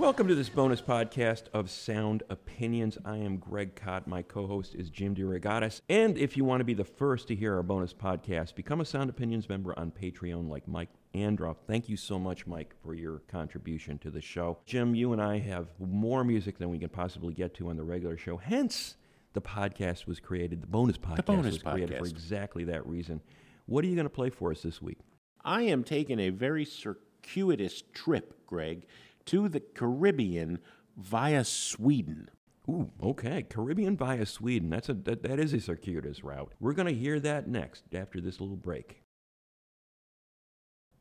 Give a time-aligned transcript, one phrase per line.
[0.00, 2.96] Welcome to this bonus podcast of Sound Opinions.
[3.04, 4.06] I am Greg Kot.
[4.06, 5.82] My co host is Jim DeRogatis.
[5.90, 8.84] And if you want to be the first to hear our bonus podcast, become a
[8.86, 11.56] Sound Opinions member on Patreon like Mike Androff.
[11.66, 14.56] Thank you so much, Mike, for your contribution to the show.
[14.64, 17.84] Jim, you and I have more music than we can possibly get to on the
[17.84, 18.38] regular show.
[18.38, 18.96] Hence,
[19.34, 23.20] the podcast was created, the bonus podcast bonus was created for exactly that reason.
[23.66, 25.00] What are you going to play for us this week?
[25.44, 28.86] I am taking a very circuitous trip, Greg,
[29.30, 30.58] to the Caribbean
[30.96, 32.28] via Sweden.
[32.68, 33.44] Ooh, okay.
[33.44, 34.70] Caribbean via Sweden.
[34.70, 36.52] That's a that, that is a circuitous route.
[36.58, 39.04] We're going to hear that next after this little break.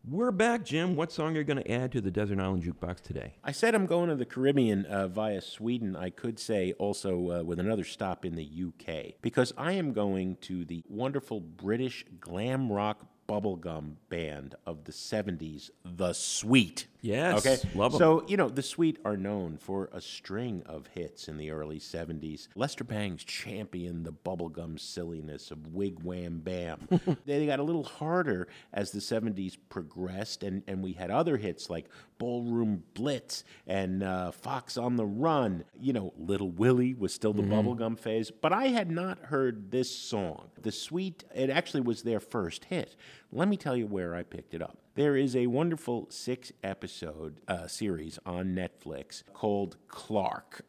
[0.08, 0.96] We're back, Jim.
[0.96, 3.34] What song are you going to add to the Desert Island Jukebox today?
[3.44, 5.96] I said I'm going to the Caribbean uh, via Sweden.
[5.96, 10.36] I could say also uh, with another stop in the UK because I am going
[10.42, 16.88] to the wonderful British glam rock bubblegum band of the 70s, The Sweet.
[17.02, 17.70] Yes, Okay.
[17.76, 17.98] love 'em.
[17.98, 21.80] So, you know, The Sweet are known for a string of hits in the early
[21.80, 22.50] 70s.
[22.56, 26.88] Lester Bangs championed the bubblegum silliness of Wig Wam Bam.
[27.26, 31.70] they got a little harder as the 70s progressed, and, and we had other hits
[31.70, 31.86] like
[32.18, 35.64] Ballroom Blitz and uh, Fox on the Run.
[35.80, 39.90] You know, Little Willie was still the bubblegum phase, but I had not heard this
[39.90, 40.50] song.
[40.62, 42.98] The Sweet, it actually was their first hit.
[43.32, 44.78] Let me tell you where I picked it up.
[45.00, 50.66] There is a wonderful six episode uh, series on Netflix called Clark.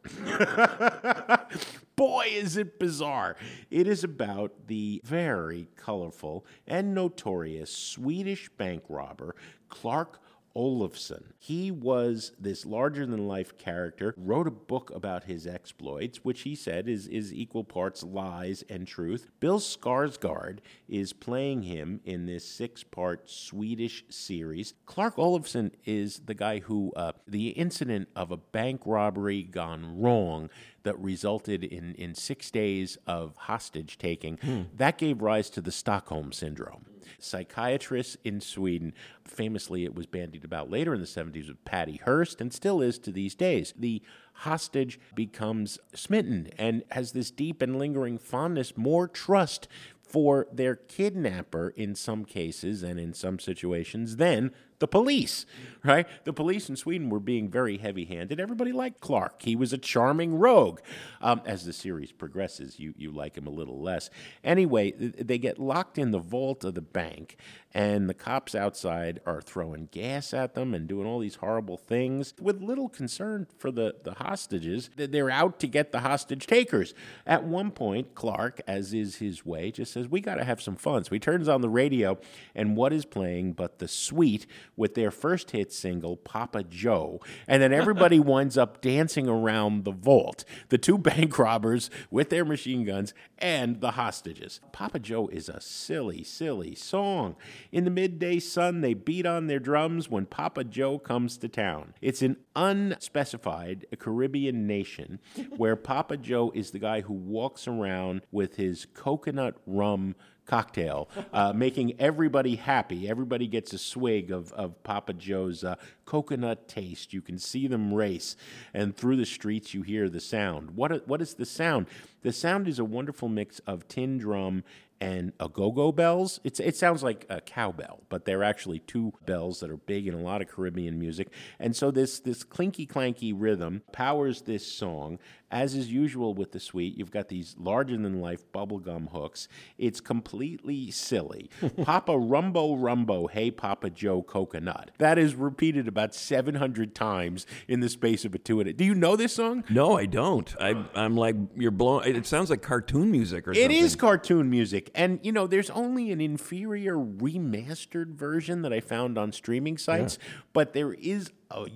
[1.97, 3.35] Boy, is it bizarre!
[3.69, 9.35] It is about the very colorful and notorious Swedish bank robber,
[9.67, 10.21] Clark
[10.55, 11.23] Olofsson.
[11.37, 16.55] He was this larger than life character, wrote a book about his exploits, which he
[16.55, 19.29] said is, is equal parts lies and truth.
[19.39, 24.73] Bill Skarsgård is playing him in this six part Swedish series.
[24.85, 30.49] Clark Olofsson is the guy who, uh, the incident of a bank robbery gone wrong
[30.83, 36.31] that resulted in, in six days of hostage taking, that gave rise to the Stockholm
[36.31, 36.85] Syndrome
[37.19, 38.93] psychiatrists in Sweden.
[39.25, 42.99] Famously, it was bandied about later in the 70s with Patty Hearst and still is
[42.99, 43.73] to these days.
[43.77, 44.01] The
[44.33, 49.67] hostage becomes smitten and has this deep and lingering fondness, more trust
[50.01, 55.45] for their kidnapper in some cases and in some situations than the police,
[55.85, 56.07] right?
[56.25, 58.39] The police in Sweden were being very heavy handed.
[58.39, 59.43] Everybody liked Clark.
[59.43, 60.79] He was a charming rogue.
[61.21, 64.09] Um, as the series progresses, you, you like him a little less.
[64.43, 67.37] Anyway, they get locked in the vault of the bank,
[67.73, 72.33] and the cops outside are throwing gas at them and doing all these horrible things
[72.41, 74.89] with little concern for the, the hostages.
[74.97, 76.95] Th- They're out to get the hostage takers.
[77.27, 80.75] At one point, Clark, as is his way, just says, We got to have some
[80.75, 81.03] fun.
[81.03, 82.17] So he turns on the radio,
[82.55, 84.47] and what is playing but the Sweet
[84.81, 87.21] with their first hit single, Papa Joe.
[87.47, 90.43] And then everybody winds up dancing around the vault.
[90.69, 94.59] The two bank robbers with their machine guns and the hostages.
[94.71, 97.35] Papa Joe is a silly, silly song.
[97.71, 101.93] In the midday sun, they beat on their drums when Papa Joe comes to town.
[102.01, 105.19] It's an unspecified Caribbean nation
[105.57, 110.15] where Papa Joe is the guy who walks around with his coconut rum
[110.51, 113.07] cocktail, uh, making everybody happy.
[113.07, 117.13] Everybody gets a swig of, of Papa Joe's uh, coconut taste.
[117.13, 118.35] You can see them race,
[118.73, 120.71] and through the streets you hear the sound.
[120.71, 121.87] What, what is the sound?
[122.23, 124.65] The sound is a wonderful mix of tin drum
[124.99, 126.39] and a agogo bells.
[126.43, 130.13] It's, it sounds like a cowbell, but they're actually two bells that are big in
[130.13, 131.29] a lot of Caribbean music.
[131.59, 135.17] And so this this clinky clanky rhythm powers this song.
[135.51, 139.47] As is usual with the Sweet, you've got these larger than life bubblegum hooks.
[139.77, 141.49] It's completely silly.
[141.83, 144.91] Papa Rumbo Rumbo, hey Papa Joe Coconut.
[144.97, 148.77] That is repeated about 700 times in the space of a two minute.
[148.77, 149.63] Do you know this song?
[149.69, 150.55] No, I don't.
[150.59, 152.05] I, I'm like, you're blown.
[152.05, 153.77] It sounds like cartoon music or It something.
[153.77, 154.89] is cartoon music.
[154.95, 160.17] And, you know, there's only an inferior remastered version that I found on streaming sites,
[160.53, 161.67] but there is a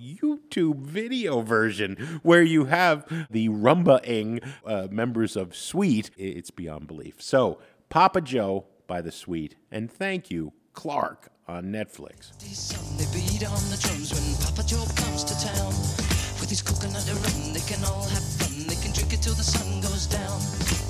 [0.46, 6.10] YouTube video version where you have the rumba-ing uh, members of Sweet.
[6.16, 7.20] It's beyond belief.
[7.20, 7.58] So,
[7.88, 12.32] Papa Joe by The Sweet, and thank you, Clark, on Netflix.
[16.40, 18.66] With his coconut rum, they can all have fun.
[18.66, 20.85] They can drink it till the sun goes down.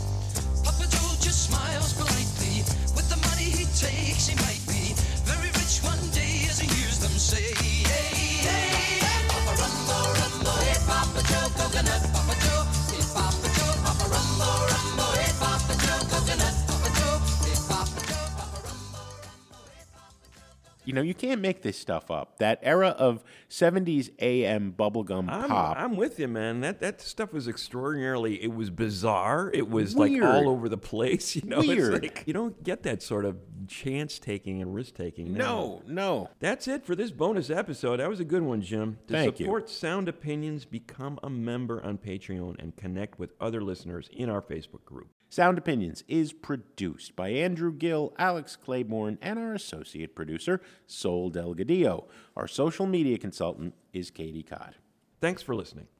[20.86, 22.38] You know, you can't make this stuff up.
[22.38, 25.76] That era of 70s AM bubblegum I'm, pop.
[25.76, 26.60] I'm with you, man.
[26.60, 28.42] That that stuff was extraordinarily.
[28.42, 29.50] It was bizarre.
[29.52, 31.36] It was like all over the place.
[31.36, 32.04] You know, Weird.
[32.04, 33.36] it's like you don't get that sort of
[33.66, 35.34] chance taking and risk taking.
[35.34, 36.30] no, no.
[36.40, 37.98] That's it for this bonus episode.
[37.98, 38.98] That was a good one, Jim.
[39.08, 39.46] To Thank you.
[39.46, 44.40] support Sound Opinions, become a member on Patreon and connect with other listeners in our
[44.40, 45.08] Facebook group.
[45.28, 52.06] Sound Opinions is produced by Andrew Gill, Alex Claiborne, and our associate producer, Sol Delgadillo.
[52.36, 54.76] Our social media consultant is Katie Codd.
[55.20, 55.88] Thanks for listening.